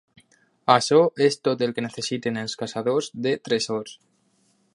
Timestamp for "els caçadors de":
2.45-3.37